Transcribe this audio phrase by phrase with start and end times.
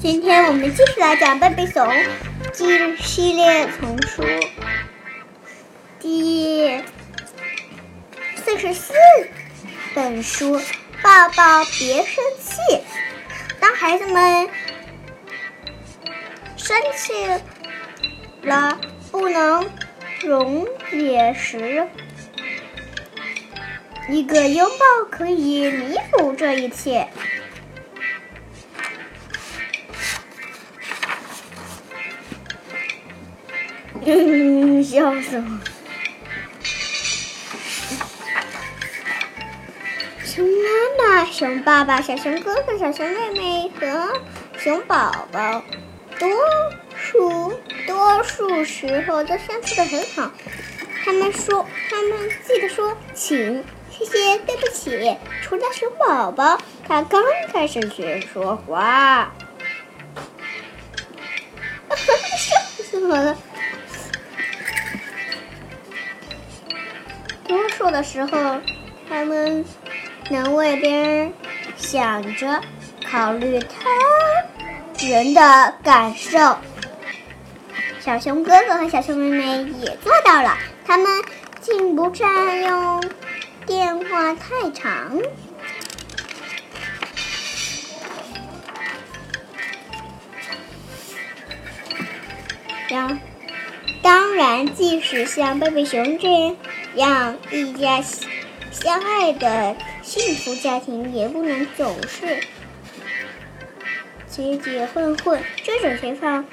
[0.00, 1.84] 今天我们继续来讲《贝贝熊》
[2.52, 4.22] 记系列丛书
[5.98, 6.80] 第
[8.36, 8.92] 四十四
[9.96, 10.60] 本书。
[11.02, 12.80] 抱抱，别生气。
[13.60, 14.48] 当孩子们
[16.56, 17.12] 生气
[18.42, 18.80] 了，
[19.12, 19.68] 不能
[20.22, 21.86] 溶解时，
[24.08, 27.08] 一个拥抱可以弥补这一切。
[34.10, 35.44] 嗯，笑死我！
[40.24, 44.18] 熊妈妈、熊爸爸、小熊哥哥、小熊妹妹和
[44.56, 45.62] 熊宝宝，
[46.18, 46.30] 多
[46.96, 47.52] 数
[47.86, 50.32] 多数时候都相处的很好。
[51.04, 55.18] 他们说，他们记得说，请、谢谢、对不起。
[55.42, 57.22] 除了熊宝宝，他刚
[57.52, 59.34] 开始学说话，
[61.94, 63.36] 笑死我了。
[67.98, 68.60] 的时候，
[69.08, 69.64] 他们
[70.30, 71.32] 能为别人
[71.76, 72.60] 想着、
[73.10, 76.38] 考虑他人的感受。
[77.98, 81.24] 小熊哥哥和小熊妹妹也做到了，他们
[81.60, 83.02] 竟不占用
[83.66, 85.20] 电话太长。
[92.88, 93.18] 当
[94.04, 96.56] 当然，即使像贝贝熊这样
[96.98, 98.02] 让一家
[98.72, 102.42] 相爱的幸福家庭，也不能总是
[104.26, 105.40] 结结混混。
[105.62, 106.44] 这种情况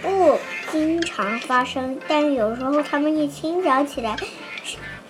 [0.00, 0.38] 不
[0.70, 4.16] 经常发生，但有时候他们一清早起来，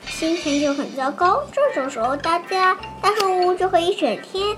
[0.07, 1.45] 心情就很糟糕。
[1.53, 4.57] 这种时候，大家大树屋就会一整天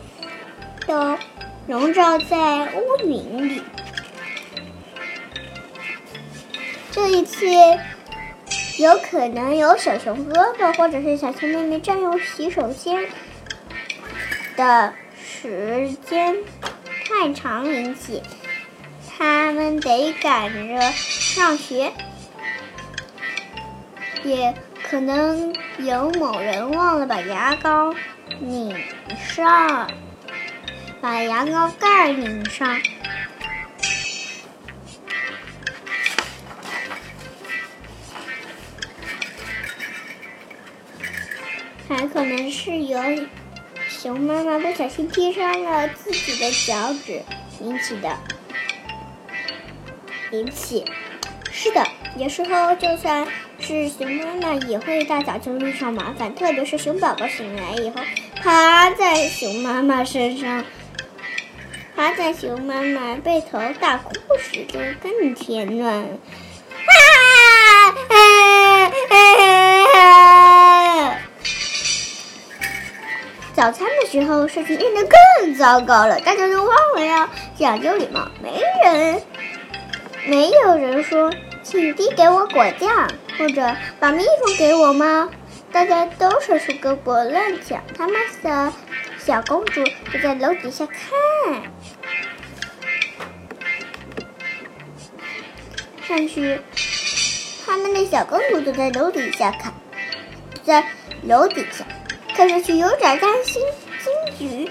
[0.87, 1.19] 都
[1.67, 3.62] 笼罩在乌云里。
[6.93, 7.81] 这一切
[8.79, 13.09] 有可能有小熊哥哥或者是小熊妹妹占用洗手间
[14.56, 16.37] 的时间
[17.05, 18.22] 太长引起，
[19.09, 21.93] 他们得赶着上学，
[24.22, 24.55] 也
[24.89, 27.93] 可能有某人忘了把牙膏
[28.39, 28.77] 拧
[29.19, 29.91] 上，
[31.00, 32.81] 把牙膏盖拧上。
[41.98, 42.97] 还可能是由
[43.88, 47.20] 熊妈妈不小心踢伤了自己的脚趾
[47.60, 48.16] 引起的。
[50.31, 50.84] 引起，
[51.50, 51.84] 是的，
[52.16, 53.26] 有时候就算
[53.59, 58.00] 是熊妈妈也会大早就遇上麻烦，特别是熊宝宝醒来以后，
[58.44, 60.65] 趴在熊妈妈身上，
[61.97, 66.09] 趴在熊妈妈背头大哭时就更添乱了。
[73.59, 76.21] 早餐的时候，事情变得更糟糕了。
[76.21, 79.21] 大家都忘了要讲究礼貌，没人，
[80.29, 85.29] 没有人说“请递给我果酱”或者“把蜜蜂给我吗”。
[85.73, 87.83] 大家都是出胳膊乱讲。
[87.97, 88.15] 他们
[88.45, 88.73] 的
[89.19, 89.83] 小公主
[90.13, 90.97] 就在楼底下看，
[96.07, 96.61] 上去。
[97.67, 99.75] 他们的小公主就在楼底下看，
[100.63, 100.87] 在
[101.25, 101.85] 楼底下。
[102.38, 103.60] 看上去有点担心
[104.38, 104.71] 金鱼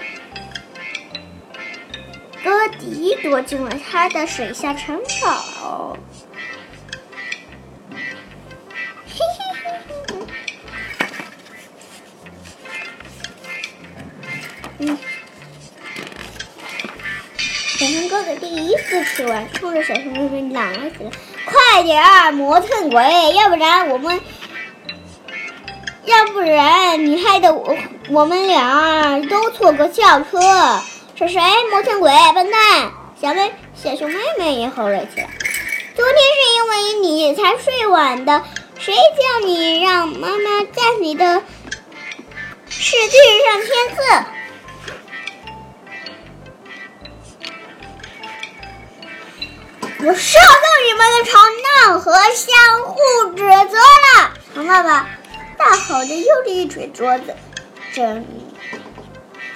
[2.42, 5.98] 哥迪躲进了他的水下城堡。
[9.04, 9.70] 嘿嘿嘿
[10.08, 10.16] 嘿
[14.78, 14.98] 嗯，
[17.36, 21.10] 小熊哥哥第一次吃完，冲着小熊妹妹嚷了起来
[21.44, 23.02] ：“快点儿，磨蹭鬼！
[23.34, 24.18] 要不然我们……”
[26.08, 27.76] 要不然你害得我
[28.08, 30.80] 我们俩都错过校车。
[31.18, 31.40] 是谁？
[31.70, 32.92] 磨蹭鬼，笨蛋！
[33.20, 35.28] 小妹小熊妹妹也吼了起来。
[35.96, 38.44] 昨天是因为你才睡晚的，
[38.78, 41.42] 谁叫你让妈妈在你的
[42.68, 44.00] 试卷上签字？
[50.06, 51.36] 我受够你们的吵
[51.90, 52.94] 闹和相互
[53.34, 55.17] 指责了，熊爸爸。
[55.58, 57.34] 大吼着，用力一捶桌子，
[57.92, 58.24] 整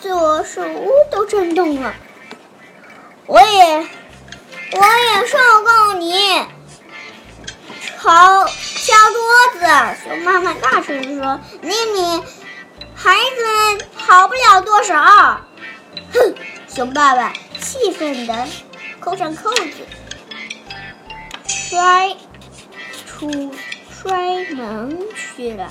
[0.01, 1.95] 座树屋都震动了。
[3.27, 3.87] 我也，
[4.73, 6.45] 我也受够你
[7.97, 9.67] 吵敲桌子！
[10.03, 12.23] 熊妈妈大声说：“妮妮，
[12.95, 15.41] 孩子们好不了多少。”
[16.13, 16.35] 哼！
[16.69, 18.47] 熊爸爸气愤的
[18.99, 19.87] 扣上扣子，
[21.47, 22.17] 摔
[23.07, 23.55] 出
[24.03, 25.71] 摔门去了。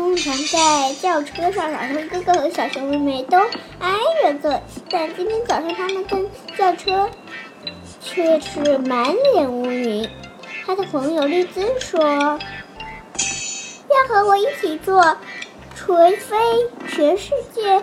[0.00, 3.92] 通常在轿车上，小熊哥哥和小熊妹妹都挨
[4.22, 6.26] 着坐，但今天早上他们跟
[6.56, 7.10] 轿车
[8.02, 10.08] 却是满脸乌云。
[10.64, 12.00] 他的朋友丽兹说
[13.90, 15.18] ：“要和我一起坐，
[15.76, 16.34] 除非
[16.88, 17.82] 全世界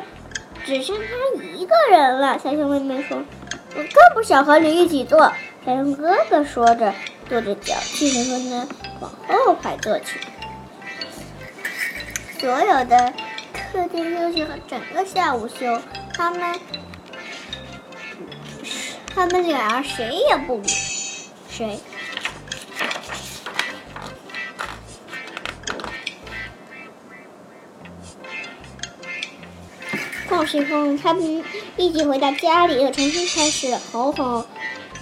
[0.66, 3.16] 只剩他一个人了。”小熊妹妹说
[3.78, 5.32] ：“我更不想和你一起坐。”
[5.64, 6.92] 小熊哥哥说着，
[7.30, 8.68] 跺着脚，气愤愤地
[9.02, 9.12] 往
[9.46, 10.20] 后排坐去。
[12.40, 13.14] 所有的
[13.72, 15.82] 客厅休息和整个下午休，
[16.14, 16.60] 他们
[19.14, 20.70] 他们俩谁也不理
[21.50, 21.80] 谁。
[30.28, 31.44] 放学后，他们
[31.76, 34.46] 一起回到家里，又重新开始吼吼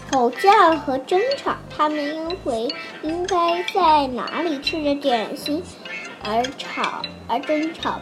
[0.09, 1.57] 吼叫和争吵。
[1.77, 5.61] 他们应回应该在哪里吃着点心
[6.27, 8.01] 而吵而争吵，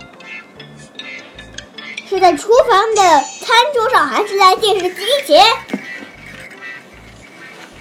[2.07, 5.43] 是在厨房的餐桌上，还是在电视机前？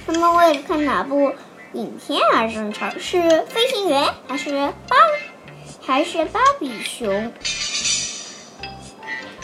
[0.05, 1.33] 他们为了看哪部
[1.75, 4.51] 影片而争吵，是《飞行员》还是
[4.89, 4.97] 芭
[5.81, 7.33] 还是芭比熊？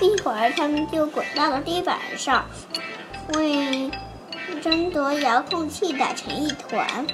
[0.01, 2.47] 一会儿，他们就滚到了地板上，
[3.35, 3.91] 为
[4.63, 7.07] 争夺遥控器打成一团，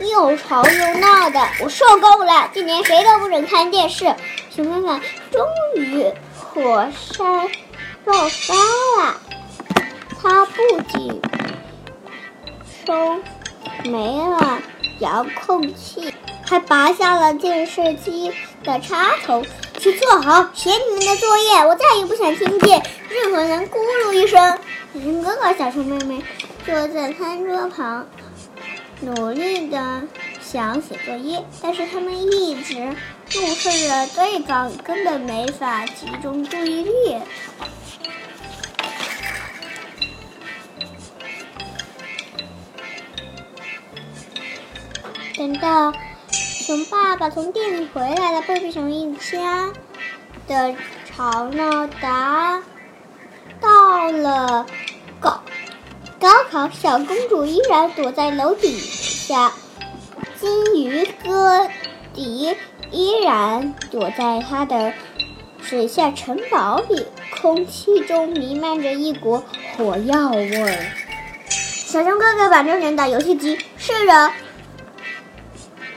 [0.00, 2.50] 又吵又闹的，我受够了！
[2.54, 4.14] 今年谁都不准看电视。
[4.54, 5.00] 熊妈妈
[5.30, 5.46] 终
[5.76, 7.48] 于火山
[8.04, 8.54] 爆发
[9.02, 9.20] 了，
[10.22, 11.20] 它不仅
[12.86, 13.16] 收。
[13.84, 14.60] 没了
[14.98, 16.12] 遥控器，
[16.44, 18.32] 还拔下了电视机
[18.64, 19.44] 的插头。
[19.78, 24.58] 去做好写你们的作业，我再也不想听见任何人咕噜一声。
[24.92, 26.24] 小熊哥哥、小熊妹妹
[26.66, 28.04] 坐在餐桌旁，
[29.00, 30.02] 努力的
[30.40, 37.16] 想写作业，但是他们一直怒视着对方，根本没法集中注意力。
[45.36, 45.92] 等到
[46.32, 49.70] 熊爸爸从店里回来了，贝贝熊一家
[50.48, 50.74] 的
[51.06, 52.60] 吵闹达
[53.60, 54.66] 到了
[56.20, 59.52] 高考，小公主依然躲在楼底下，
[60.40, 61.68] 金鱼哥
[62.12, 62.56] 迪
[62.90, 64.92] 依然躲在他的
[65.62, 67.06] 水下城堡里，
[67.40, 69.42] 空气中弥漫着一股
[69.76, 70.92] 火药味儿。
[71.48, 74.32] 小熊哥哥把这人打游戏机，试着。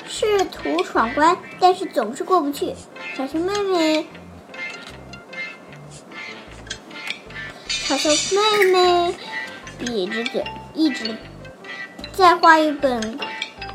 [0.08, 2.76] 试图闯关，但是总是过不去。
[3.18, 4.06] 小熊妹妹，
[7.68, 9.16] 小熊妹妹
[9.82, 11.18] 瘪着嘴，一直
[12.14, 13.20] 在画一本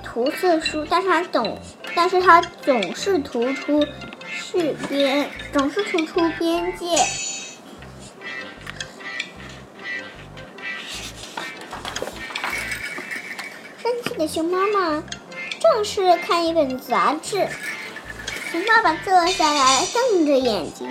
[0.03, 1.61] 涂色书，但是她总，
[1.94, 3.85] 但是他总是涂出
[4.29, 6.97] 是边，总是涂出边界。
[13.82, 15.02] 生气的熊妈妈。
[15.59, 17.49] 正是看一本杂志，
[18.52, 20.88] 熊爸爸坐下来，瞪着眼睛，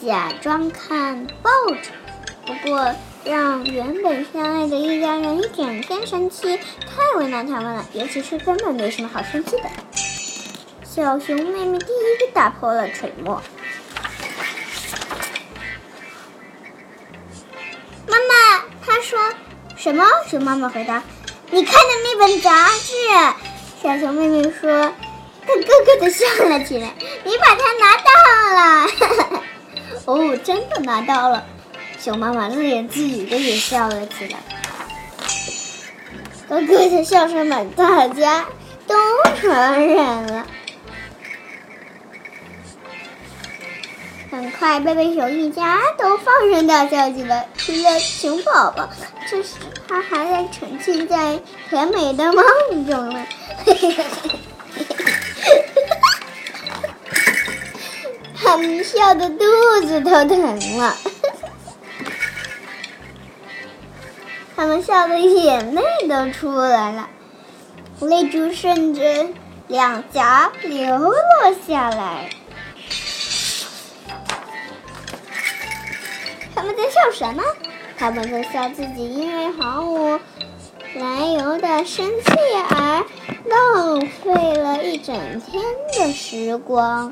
[0.00, 1.50] 假装看报
[1.82, 1.90] 纸。
[2.46, 2.94] 不过，
[3.24, 7.86] 让原本相爱的一家人一点更生气，太为难他们了。
[7.94, 9.70] 尤其是根本没什么好生气的。
[10.84, 13.42] 小熊妹妹第一个打破了沉默。
[18.06, 19.18] 妈妈，她说
[19.74, 20.04] 什么？
[20.28, 21.02] 熊妈妈回答。
[21.50, 22.92] 你看的那本杂志，
[23.82, 24.92] 小熊妹妹说，
[25.46, 26.92] 她咯咯的笑了起来。
[27.24, 28.10] 你把它拿到
[28.54, 29.40] 了，
[30.04, 31.46] 哦，真的拿到了。
[32.04, 34.38] 熊妈妈连自己的也笑了起来，
[36.46, 38.44] 哥哥的笑声把大家
[38.86, 38.94] 都
[39.40, 40.46] 传染了。
[44.30, 48.90] 很快，贝贝熊一家都放声大笑起来，除了熊宝宝，
[49.30, 49.54] 这时
[49.88, 52.44] 他还在沉浸在甜美的梦
[52.86, 53.26] 中呢。
[58.36, 59.46] 他们笑的肚
[59.86, 60.94] 子都疼了，
[64.56, 67.08] 他们笑的眼泪都出来了，
[68.00, 69.28] 泪珠顺着
[69.66, 71.14] 两颊流落
[71.66, 72.30] 下来。
[76.54, 77.42] 他们在笑什么？
[77.98, 80.20] 他们在笑自己因为毫无
[80.94, 82.32] 来由的生气
[82.70, 83.04] 而
[83.46, 85.62] 浪费了一整天
[85.96, 87.10] 的时光。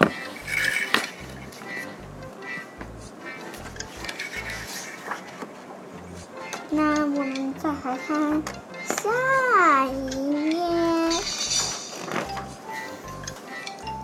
[6.70, 8.42] 那我们再来看
[8.84, 10.60] 下一页，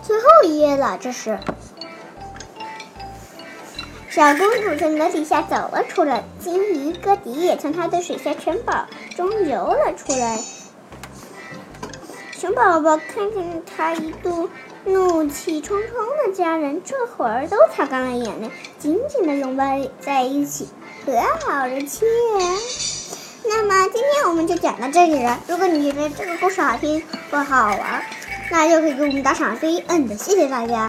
[0.01, 1.37] 最后一页了，这是。
[4.09, 8.85] 小公主从楼底下走了出来，金鱼哥迪也从她的水下城堡
[9.17, 10.39] 中游了出来。
[12.31, 14.49] 熊宝宝看见他一度
[14.85, 19.65] 怒气冲冲的家人，这会儿都擦干了眼泪，紧紧的拥抱
[19.99, 20.69] 在一起，
[21.05, 21.11] 和
[21.45, 22.07] 好了亲。
[23.45, 25.39] 那么今天我们就讲到这里了。
[25.47, 28.03] 如果你觉得这个故事好听或好玩，
[28.51, 30.87] 那就可以给我们打赏 C N 的，谢谢大家。